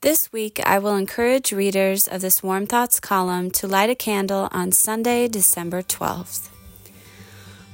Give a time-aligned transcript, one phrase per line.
[0.00, 4.48] This week, I will encourage readers of this Warm Thoughts column to light a candle
[4.52, 6.50] on Sunday, December 12th.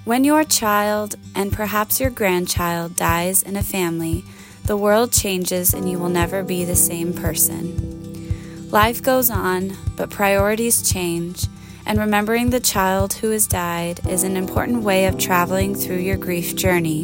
[0.07, 4.25] When your child and perhaps your grandchild dies in a family,
[4.65, 8.71] the world changes and you will never be the same person.
[8.71, 11.47] Life goes on, but priorities change,
[11.85, 16.17] and remembering the child who has died is an important way of traveling through your
[16.17, 17.03] grief journey.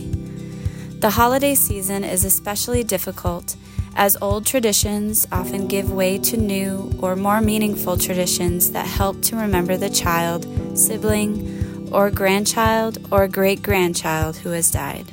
[1.01, 3.57] The holiday season is especially difficult
[3.97, 9.37] as old traditions often give way to new or more meaningful traditions that help to
[9.37, 10.47] remember the child,
[10.79, 15.07] sibling, or grandchild or great grandchild who has died.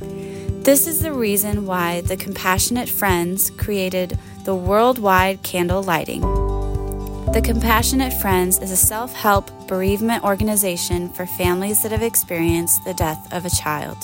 [0.00, 6.20] This is the reason why the Compassionate Friends created the worldwide candle lighting.
[7.32, 12.94] The Compassionate Friends is a self help bereavement organization for families that have experienced the
[12.94, 13.96] death of a child.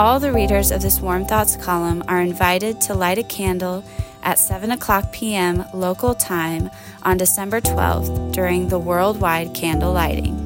[0.00, 3.84] All the readers of this Warm Thoughts column are invited to light a candle
[4.22, 5.62] at 7 o'clock p.m.
[5.74, 6.70] local time
[7.02, 10.38] on December 12th during the worldwide candle lighting.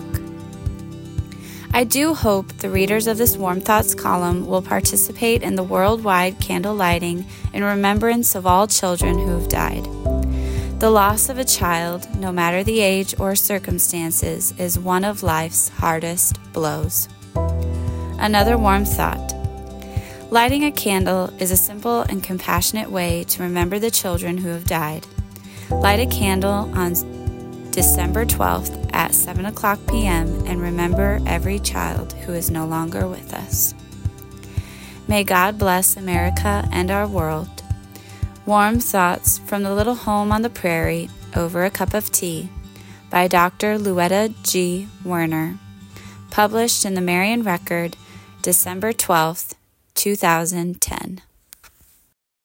[1.73, 6.41] I do hope the readers of this Warm Thoughts column will participate in the worldwide
[6.41, 9.87] candle lighting in remembrance of all children who have died.
[10.79, 15.71] The loss of a child, no matter the age or circumstances, is one of life's
[15.71, 17.09] hardest blows.
[18.21, 19.35] Another warm thought.
[20.31, 24.67] Lighting a candle is a simple and compassionate way to remember the children who have
[24.67, 25.05] died.
[25.69, 26.93] Light a candle on
[27.73, 30.47] December 12th at 7 o'clock p.m.
[30.47, 33.75] and remember every child who is no longer with us.
[35.09, 37.58] May God bless America and our world.
[38.49, 42.49] Warm Thoughts from the Little Home on the Prairie Over a Cup of Tea
[43.11, 43.77] by Dr.
[43.77, 44.89] Louetta G.
[45.05, 45.59] Werner.
[46.31, 47.99] Published in the Marion Record,
[48.41, 49.53] December 12,
[49.95, 51.21] 2010.